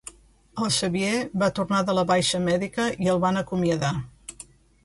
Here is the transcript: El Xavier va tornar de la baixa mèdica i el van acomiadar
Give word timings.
El 0.63 0.71
Xavier 0.77 1.19
va 1.43 1.51
tornar 1.59 1.83
de 1.91 1.95
la 1.99 2.05
baixa 2.13 2.41
mèdica 2.49 2.89
i 3.05 3.13
el 3.15 3.23
van 3.27 3.41
acomiadar 3.43 3.93